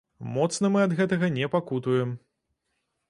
Моцна 0.37 0.71
мы 0.75 0.81
ад 0.85 0.95
гэтага 1.01 1.29
не 1.37 1.51
пакутуем. 1.57 2.17